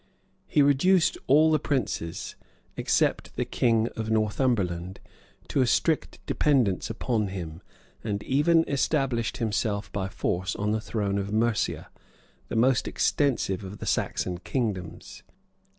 He 0.47 0.63
reduced 0.63 1.15
all 1.27 1.51
the 1.51 1.59
princes, 1.59 2.35
except 2.75 3.35
the 3.35 3.45
king 3.45 3.87
of 3.95 4.09
Northumberland, 4.09 4.99
to 5.49 5.61
a 5.61 5.67
strict 5.67 6.17
dependence 6.25 6.89
upon 6.89 7.27
him; 7.27 7.61
and 8.03 8.23
even 8.23 8.67
established 8.67 9.37
himself 9.37 9.91
by 9.91 10.07
force 10.09 10.55
on 10.55 10.71
the 10.71 10.81
throne 10.81 11.19
of 11.19 11.31
Mercia, 11.31 11.91
the 12.47 12.55
most 12.55 12.87
extensive 12.87 13.63
of 13.63 13.77
the 13.77 13.85
Saxon 13.85 14.39
kingdoms. 14.39 15.21